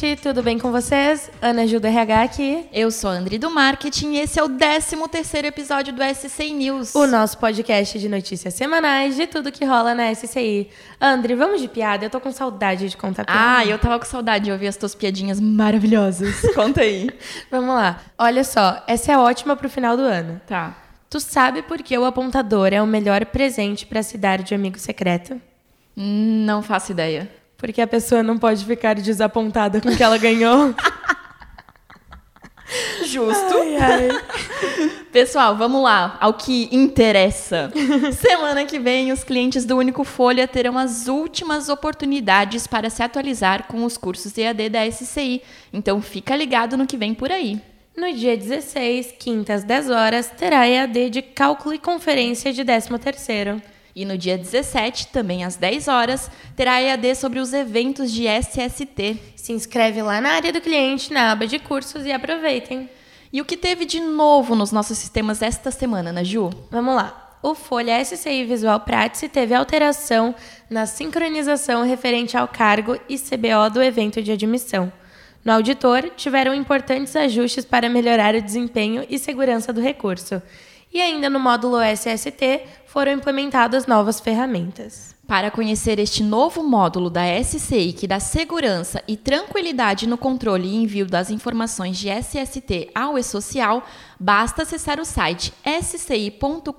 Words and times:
gente, 0.00 0.22
tudo 0.22 0.42
bem 0.42 0.58
com 0.58 0.72
vocês? 0.72 1.30
Ana 1.42 1.66
Gil 1.66 1.78
do 1.78 1.86
RH 1.86 2.22
aqui. 2.22 2.66
Eu 2.72 2.90
sou 2.90 3.10
a 3.10 3.12
Andri 3.12 3.36
do 3.36 3.50
Marketing 3.50 4.14
e 4.14 4.20
esse 4.20 4.40
é 4.40 4.42
o 4.42 4.48
13 4.48 4.96
terceiro 5.10 5.46
episódio 5.46 5.92
do 5.92 6.00
SCI 6.02 6.54
News. 6.54 6.94
O 6.94 7.06
nosso 7.06 7.36
podcast 7.36 7.98
de 7.98 8.08
notícias 8.08 8.54
semanais 8.54 9.14
de 9.14 9.26
tudo 9.26 9.52
que 9.52 9.62
rola 9.62 9.94
na 9.94 10.14
SCI. 10.14 10.70
Andri, 10.98 11.34
vamos 11.34 11.60
de 11.60 11.68
piada? 11.68 12.06
Eu 12.06 12.08
tô 12.08 12.18
com 12.18 12.32
saudade 12.32 12.88
de 12.88 12.96
contar 12.96 13.26
piada. 13.26 13.58
Ah, 13.58 13.66
eu 13.66 13.78
tava 13.78 13.98
com 13.98 14.06
saudade 14.06 14.46
de 14.46 14.52
ouvir 14.52 14.68
as 14.68 14.76
tuas 14.76 14.94
piadinhas 14.94 15.38
maravilhosas. 15.38 16.40
Conta 16.56 16.80
aí. 16.80 17.10
vamos 17.50 17.74
lá. 17.74 18.00
Olha 18.16 18.42
só, 18.42 18.82
essa 18.86 19.12
é 19.12 19.18
ótima 19.18 19.54
pro 19.54 19.68
final 19.68 19.98
do 19.98 20.02
ano. 20.02 20.40
Tá. 20.46 20.78
Tu 21.10 21.20
sabe 21.20 21.60
por 21.60 21.82
que 21.82 21.98
o 21.98 22.06
apontador 22.06 22.72
é 22.72 22.80
o 22.80 22.86
melhor 22.86 23.26
presente 23.26 23.84
para 23.84 24.02
se 24.02 24.16
dar 24.16 24.42
de 24.42 24.54
amigo 24.54 24.78
secreto? 24.78 25.38
Não 25.94 26.62
faço 26.62 26.92
ideia. 26.92 27.39
Porque 27.60 27.80
a 27.82 27.86
pessoa 27.86 28.22
não 28.22 28.38
pode 28.38 28.64
ficar 28.64 28.94
desapontada 28.94 29.80
com 29.80 29.90
o 29.90 29.96
que 29.96 30.02
ela 30.02 30.16
ganhou. 30.16 30.74
Justo. 33.04 33.58
Ai, 33.58 33.76
ai. 33.76 34.08
Pessoal, 35.12 35.56
vamos 35.56 35.82
lá 35.82 36.16
ao 36.20 36.34
que 36.34 36.68
interessa. 36.70 37.70
Semana 38.12 38.64
que 38.64 38.78
vem, 38.78 39.12
os 39.12 39.24
clientes 39.24 39.64
do 39.64 39.76
Único 39.76 40.04
Folha 40.04 40.46
terão 40.46 40.78
as 40.78 41.08
últimas 41.08 41.68
oportunidades 41.68 42.66
para 42.66 42.88
se 42.88 43.02
atualizar 43.02 43.66
com 43.66 43.84
os 43.84 43.96
cursos 43.96 44.38
EAD 44.38 44.68
da 44.68 44.90
SCI. 44.90 45.42
Então, 45.72 46.00
fica 46.00 46.36
ligado 46.36 46.76
no 46.76 46.86
que 46.86 46.96
vem 46.96 47.12
por 47.12 47.30
aí. 47.30 47.60
No 47.96 48.10
dia 48.12 48.36
16, 48.36 49.14
quinta 49.18 49.52
às 49.52 49.64
10 49.64 49.90
horas, 49.90 50.30
terá 50.30 50.66
EAD 50.66 51.10
de 51.10 51.22
Cálculo 51.22 51.74
e 51.74 51.78
Conferência 51.78 52.52
de 52.52 52.64
13º. 52.64 53.60
E 53.94 54.04
no 54.04 54.16
dia 54.16 54.38
17, 54.38 55.08
também 55.08 55.44
às 55.44 55.56
10 55.56 55.88
horas, 55.88 56.30
terá 56.54 56.80
EAD 56.80 57.14
sobre 57.14 57.40
os 57.40 57.52
eventos 57.52 58.12
de 58.12 58.26
SST. 58.26 59.18
Se 59.36 59.52
inscreve 59.52 60.00
lá 60.02 60.20
na 60.20 60.30
área 60.30 60.52
do 60.52 60.60
cliente, 60.60 61.12
na 61.12 61.32
aba 61.32 61.46
de 61.46 61.58
cursos 61.58 62.06
e 62.06 62.12
aproveitem. 62.12 62.88
E 63.32 63.40
o 63.40 63.44
que 63.44 63.56
teve 63.56 63.84
de 63.84 64.00
novo 64.00 64.54
nos 64.54 64.72
nossos 64.72 64.98
sistemas 64.98 65.42
esta 65.42 65.70
semana, 65.70 66.10
Ana 66.10 66.24
Ju? 66.24 66.50
Vamos 66.70 66.94
lá. 66.94 67.38
O 67.42 67.54
Folha 67.54 68.04
SCI 68.04 68.44
Visual 68.44 68.80
Pratice 68.80 69.28
teve 69.28 69.54
alteração 69.54 70.34
na 70.68 70.84
sincronização 70.84 71.84
referente 71.84 72.36
ao 72.36 72.46
cargo 72.46 72.98
e 73.08 73.18
CBO 73.18 73.70
do 73.72 73.82
evento 73.82 74.22
de 74.22 74.30
admissão. 74.30 74.92
No 75.42 75.52
auditor, 75.54 76.10
tiveram 76.16 76.54
importantes 76.54 77.16
ajustes 77.16 77.64
para 77.64 77.88
melhorar 77.88 78.34
o 78.34 78.42
desempenho 78.42 79.06
e 79.08 79.18
segurança 79.18 79.72
do 79.72 79.80
recurso. 79.80 80.42
E 80.92 81.00
ainda 81.00 81.30
no 81.30 81.38
módulo 81.38 81.76
SST 81.80 82.62
foram 82.86 83.12
implementadas 83.12 83.86
novas 83.86 84.18
ferramentas. 84.20 85.14
Para 85.30 85.48
conhecer 85.48 86.00
este 86.00 86.24
novo 86.24 86.64
módulo 86.64 87.08
da 87.08 87.22
SCI 87.40 87.92
que 87.92 88.08
dá 88.08 88.18
segurança 88.18 89.00
e 89.06 89.16
tranquilidade 89.16 90.08
no 90.08 90.18
controle 90.18 90.66
e 90.66 90.74
envio 90.74 91.06
das 91.06 91.30
informações 91.30 91.96
de 91.96 92.08
SST 92.08 92.90
ao 92.92 93.16
e-social, 93.16 93.86
basta 94.18 94.62
acessar 94.62 94.98
o 94.98 95.04
site 95.04 95.54
sci.com.br 95.64 96.72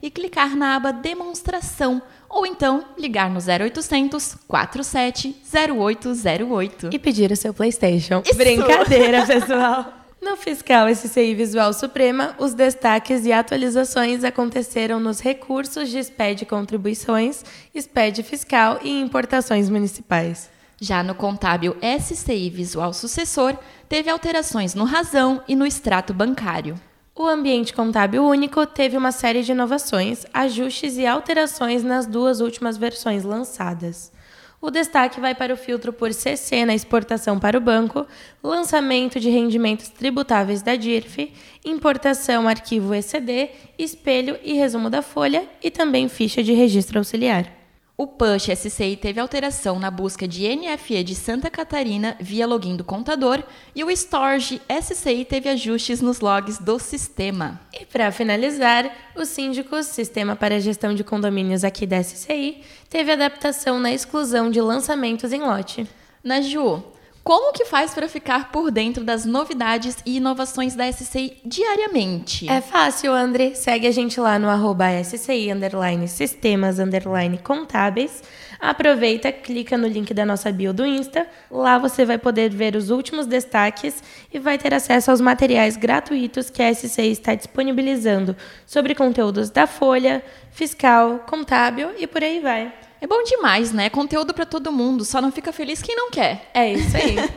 e 0.00 0.10
clicar 0.12 0.54
na 0.54 0.76
aba 0.76 0.92
Demonstração 0.92 2.00
ou 2.30 2.46
então 2.46 2.84
ligar 2.96 3.28
no 3.28 3.40
0800 3.40 4.36
47 4.46 5.42
0808. 5.52 6.90
E 6.92 6.98
pedir 7.00 7.32
o 7.32 7.36
seu 7.36 7.52
PlayStation. 7.52 8.22
Isso. 8.24 8.36
Brincadeira, 8.36 9.26
pessoal! 9.26 9.94
No 10.20 10.36
Fiscal 10.36 10.88
SCI 10.92 11.32
Visual 11.32 11.72
Suprema, 11.72 12.34
os 12.38 12.52
destaques 12.52 13.24
e 13.24 13.32
atualizações 13.32 14.24
aconteceram 14.24 14.98
nos 14.98 15.20
recursos 15.20 15.88
de 15.88 16.02
SPED 16.02 16.44
Contribuições, 16.44 17.44
SPED 17.74 18.24
Fiscal 18.24 18.80
e 18.82 19.00
Importações 19.00 19.70
Municipais. 19.70 20.50
Já 20.80 21.04
no 21.04 21.14
contábil 21.14 21.76
SCI 21.80 22.50
Visual 22.50 22.92
Sucessor, 22.92 23.56
teve 23.88 24.10
alterações 24.10 24.74
no 24.74 24.84
razão 24.84 25.40
e 25.46 25.54
no 25.54 25.64
extrato 25.64 26.12
bancário. 26.12 26.74
O 27.14 27.26
ambiente 27.26 27.72
contábil 27.72 28.24
único 28.24 28.66
teve 28.66 28.96
uma 28.96 29.12
série 29.12 29.42
de 29.42 29.52
inovações, 29.52 30.26
ajustes 30.34 30.96
e 30.98 31.06
alterações 31.06 31.84
nas 31.84 32.06
duas 32.06 32.40
últimas 32.40 32.76
versões 32.76 33.22
lançadas. 33.22 34.12
O 34.60 34.70
destaque 34.70 35.20
vai 35.20 35.36
para 35.36 35.54
o 35.54 35.56
filtro 35.56 35.92
por 35.92 36.12
CC 36.12 36.64
na 36.64 36.74
exportação 36.74 37.38
para 37.38 37.56
o 37.56 37.60
banco, 37.60 38.04
lançamento 38.42 39.20
de 39.20 39.30
rendimentos 39.30 39.88
tributáveis 39.88 40.62
da 40.62 40.74
DIRF, 40.74 41.32
importação 41.64 42.48
arquivo 42.48 42.92
ECD, 42.92 43.50
espelho 43.78 44.36
e 44.42 44.54
resumo 44.54 44.90
da 44.90 45.00
folha 45.00 45.48
e 45.62 45.70
também 45.70 46.08
ficha 46.08 46.42
de 46.42 46.52
registro 46.52 46.98
auxiliar. 46.98 47.57
O 48.00 48.06
Push 48.06 48.50
SCI 48.56 48.96
teve 48.96 49.18
alteração 49.18 49.76
na 49.80 49.90
busca 49.90 50.28
de 50.28 50.48
NFE 50.54 51.02
de 51.02 51.16
Santa 51.16 51.50
Catarina 51.50 52.16
via 52.20 52.46
login 52.46 52.76
do 52.76 52.84
contador 52.84 53.42
e 53.74 53.82
o 53.82 53.90
Storage 53.90 54.62
SCI 54.70 55.24
teve 55.24 55.48
ajustes 55.48 56.00
nos 56.00 56.20
logs 56.20 56.58
do 56.58 56.78
sistema. 56.78 57.60
E 57.72 57.84
para 57.84 58.12
finalizar, 58.12 58.88
o 59.16 59.24
Síndicos, 59.24 59.86
Sistema 59.86 60.36
para 60.36 60.60
Gestão 60.60 60.94
de 60.94 61.02
Condomínios 61.02 61.64
aqui 61.64 61.88
da 61.88 62.00
SCI, 62.00 62.62
teve 62.88 63.10
adaptação 63.10 63.80
na 63.80 63.90
exclusão 63.90 64.48
de 64.48 64.60
lançamentos 64.60 65.32
em 65.32 65.40
lote. 65.40 65.84
Naju, 66.22 66.84
como 67.28 67.52
que 67.52 67.66
faz 67.66 67.92
para 67.92 68.08
ficar 68.08 68.50
por 68.50 68.70
dentro 68.70 69.04
das 69.04 69.26
novidades 69.26 69.98
e 70.06 70.16
inovações 70.16 70.74
da 70.74 70.90
SCI 70.90 71.36
diariamente? 71.44 72.48
É 72.48 72.62
fácil, 72.62 73.12
André. 73.12 73.52
Segue 73.54 73.86
a 73.86 73.90
gente 73.90 74.18
lá 74.18 74.38
no 74.38 74.48
arroba 74.48 74.86
SCI, 75.04 75.52
underline 75.52 76.08
sistemas, 76.08 76.78
underline 76.78 77.36
contábeis. 77.36 78.22
Aproveita, 78.58 79.30
clica 79.30 79.76
no 79.76 79.86
link 79.86 80.14
da 80.14 80.24
nossa 80.24 80.50
bio 80.50 80.72
do 80.72 80.86
Insta. 80.86 81.26
Lá 81.50 81.76
você 81.76 82.06
vai 82.06 82.16
poder 82.16 82.48
ver 82.48 82.74
os 82.74 82.88
últimos 82.88 83.26
destaques 83.26 84.02
e 84.32 84.38
vai 84.38 84.56
ter 84.56 84.72
acesso 84.72 85.10
aos 85.10 85.20
materiais 85.20 85.76
gratuitos 85.76 86.48
que 86.48 86.62
a 86.62 86.72
SCI 86.72 87.10
está 87.10 87.34
disponibilizando 87.34 88.34
sobre 88.64 88.94
conteúdos 88.94 89.50
da 89.50 89.66
Folha, 89.66 90.24
Fiscal, 90.50 91.26
Contábil 91.28 91.90
e 91.98 92.06
por 92.06 92.24
aí 92.24 92.40
vai. 92.40 92.87
É 93.00 93.06
bom 93.06 93.22
demais, 93.22 93.72
né? 93.72 93.88
Conteúdo 93.88 94.34
para 94.34 94.44
todo 94.44 94.72
mundo, 94.72 95.04
só 95.04 95.20
não 95.20 95.30
fica 95.30 95.52
feliz 95.52 95.80
quem 95.80 95.94
não 95.94 96.10
quer. 96.10 96.50
É 96.52 96.72
isso 96.72 96.96
aí. 96.96 97.16
O 97.18 97.30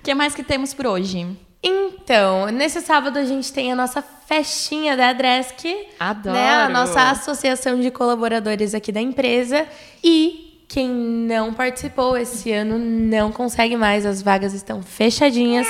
que 0.02 0.14
mais 0.14 0.34
que 0.34 0.42
temos 0.42 0.72
por 0.72 0.86
hoje? 0.86 1.26
Então, 1.62 2.46
nesse 2.46 2.80
sábado 2.80 3.18
a 3.18 3.24
gente 3.24 3.52
tem 3.52 3.72
a 3.72 3.76
nossa 3.76 4.02
festinha 4.02 4.96
da 4.96 5.08
Adresc. 5.08 5.64
Adoro! 5.98 6.36
Né? 6.36 6.54
A 6.54 6.68
nossa 6.68 7.10
associação 7.10 7.80
de 7.80 7.90
colaboradores 7.90 8.74
aqui 8.74 8.92
da 8.92 9.00
empresa. 9.00 9.66
E 10.02 10.64
quem 10.68 10.88
não 10.88 11.54
participou 11.54 12.16
esse 12.16 12.52
ano 12.52 12.78
não 12.78 13.30
consegue 13.30 13.76
mais, 13.76 14.04
as 14.04 14.20
vagas 14.20 14.52
estão 14.52 14.82
fechadinhas. 14.82 15.66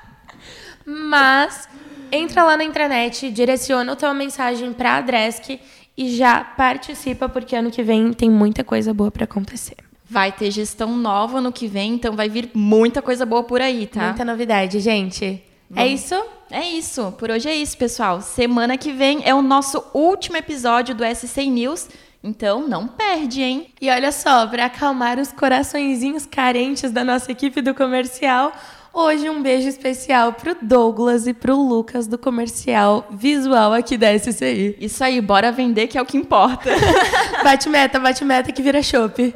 Mas 0.84 1.68
entra 2.12 2.44
lá 2.44 2.56
na 2.56 2.64
intranet, 2.64 3.30
direciona 3.30 3.92
a 3.92 3.96
tua 3.96 4.12
mensagem 4.12 4.72
para 4.72 4.92
a 4.92 4.96
Adresc 4.96 5.60
e 6.00 6.16
já 6.16 6.42
participa, 6.42 7.28
porque 7.28 7.54
ano 7.54 7.70
que 7.70 7.82
vem 7.82 8.14
tem 8.14 8.30
muita 8.30 8.64
coisa 8.64 8.94
boa 8.94 9.10
para 9.10 9.24
acontecer. 9.24 9.76
Vai 10.08 10.32
ter 10.32 10.50
gestão 10.50 10.96
nova 10.96 11.42
no 11.42 11.52
que 11.52 11.66
vem, 11.66 11.92
então 11.92 12.16
vai 12.16 12.26
vir 12.26 12.50
muita 12.54 13.02
coisa 13.02 13.26
boa 13.26 13.44
por 13.44 13.60
aí, 13.60 13.86
tá? 13.86 14.06
Muita 14.06 14.24
novidade, 14.24 14.80
gente. 14.80 15.44
É 15.76 15.86
isso? 15.86 16.14
É 16.50 16.62
isso. 16.62 17.12
Por 17.18 17.30
hoje 17.30 17.50
é 17.50 17.54
isso, 17.54 17.76
pessoal. 17.76 18.22
Semana 18.22 18.78
que 18.78 18.92
vem 18.92 19.20
é 19.26 19.34
o 19.34 19.42
nosso 19.42 19.84
último 19.92 20.38
episódio 20.38 20.94
do 20.94 21.04
SC 21.04 21.44
News. 21.50 21.86
Então 22.24 22.66
não 22.66 22.88
perde, 22.88 23.42
hein? 23.42 23.66
E 23.78 23.90
olha 23.90 24.10
só, 24.10 24.46
para 24.46 24.64
acalmar 24.64 25.18
os 25.18 25.30
coraçõezinhos 25.30 26.24
carentes 26.24 26.90
da 26.90 27.04
nossa 27.04 27.30
equipe 27.30 27.60
do 27.60 27.74
comercial, 27.74 28.54
hoje 28.92 29.28
um 29.30 29.42
beijo 29.42 29.68
especial 29.68 30.32
pro 30.32 30.56
Douglas 30.60 31.26
e 31.26 31.34
pro 31.34 31.56
Lucas 31.56 32.06
do 32.06 32.18
comercial 32.18 33.06
visual 33.10 33.72
aqui 33.72 33.96
da 33.96 34.16
SCI. 34.18 34.76
Isso 34.80 35.02
aí, 35.02 35.20
bora 35.20 35.50
vender 35.52 35.86
que 35.86 35.96
é 35.98 36.02
o 36.02 36.06
que 36.06 36.16
importa. 36.16 36.70
Bate 37.42 37.68
meta, 37.68 37.98
bate 37.98 38.24
meta 38.24 38.52
que 38.52 38.62
vira 38.62 38.82
chopp. 38.82 39.34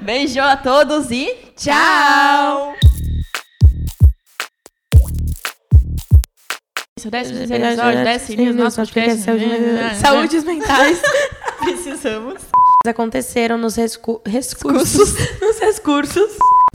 Beijo 0.00 0.40
a 0.40 0.56
todos 0.56 1.10
e 1.10 1.26
Tchau! 1.56 2.74
Nosso 8.54 8.76
podcast. 8.76 9.24
Saúdes 10.00 10.44
mentais 10.44 11.02
Precisamos. 11.58 12.42
aconteceram 12.86 13.58
nos 13.58 13.76
rescu- 13.76 14.22
rescursos. 14.24 15.14
nos 15.40 15.58
recursos. 15.58 16.30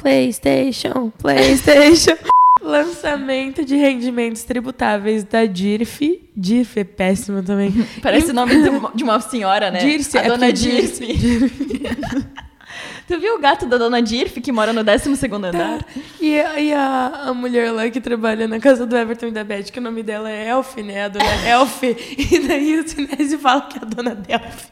PlayStation, 0.07 1.11
PlayStation. 1.17 2.15
Lançamento 2.63 3.65
de 3.65 3.75
rendimentos 3.75 4.43
tributáveis 4.43 5.25
da 5.25 5.45
DIRF. 5.45 6.21
DIRF 6.35 6.79
é 6.79 6.83
péssimo 6.85 7.43
também. 7.43 7.73
Parece 8.01 8.31
o 8.31 8.33
nome 8.33 8.55
de 8.95 9.03
uma- 9.03 9.19
senhora, 9.19 9.69
né? 9.69 9.79
Dirce, 9.79 10.17
a 10.17 10.21
é 10.21 10.27
dona 10.29 10.53
Dirce. 10.53 11.05
Tu 13.07 13.19
viu 13.19 13.35
o 13.35 13.39
gato 13.39 13.65
da 13.65 13.77
dona 13.77 14.01
Dirf 14.01 14.39
que 14.41 14.51
mora 14.51 14.71
no 14.73 14.83
12º 14.83 15.33
andar? 15.33 15.85
E, 16.19 16.39
a, 16.39 16.59
e 16.59 16.73
a, 16.73 17.23
a 17.27 17.33
mulher 17.33 17.71
lá 17.71 17.89
que 17.89 18.01
trabalha 18.01 18.47
na 18.47 18.59
casa 18.59 18.85
do 18.85 18.97
Everton 18.97 19.27
e 19.27 19.31
da 19.31 19.43
Beth, 19.43 19.63
que 19.71 19.79
o 19.79 19.81
nome 19.81 20.03
dela 20.03 20.29
é 20.29 20.49
Elf, 20.49 20.77
né? 20.77 21.05
A 21.05 21.07
dona 21.07 21.47
Elf. 21.47 21.83
E 21.83 22.47
daí 22.47 22.79
o 22.79 22.87
Sinésio 22.87 23.39
fala 23.39 23.61
que 23.61 23.77
é 23.77 23.81
a 23.81 23.85
dona 23.85 24.15
Delphi. 24.15 24.67